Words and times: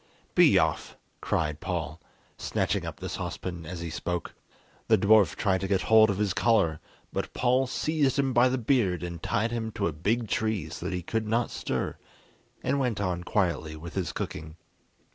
"Be 0.33 0.57
off," 0.57 0.97
cried 1.21 1.59
Paul, 1.59 2.01
snatching 2.35 2.87
up 2.87 2.99
the 2.99 3.07
saucepan 3.07 3.67
as 3.67 3.81
he 3.81 3.91
spoke. 3.91 4.33
The 4.87 4.97
dwarf 4.97 5.35
tried 5.35 5.61
to 5.61 5.67
get 5.67 5.83
hold 5.83 6.09
of 6.09 6.17
his 6.17 6.33
collar, 6.33 6.79
but 7.13 7.31
Paul 7.35 7.67
seized 7.67 8.17
him 8.17 8.33
by 8.33 8.49
the 8.49 8.57
beard, 8.57 9.03
and 9.03 9.21
tied 9.21 9.51
him 9.51 9.71
to 9.73 9.85
a 9.85 9.93
big 9.93 10.27
tree 10.27 10.67
so 10.69 10.87
that 10.87 10.95
he 10.95 11.03
could 11.03 11.27
not 11.27 11.51
stir, 11.51 11.97
and 12.63 12.79
went 12.79 12.99
on 12.99 13.23
quietly 13.23 13.75
with 13.75 13.93
his 13.93 14.11
cooking. 14.11 14.55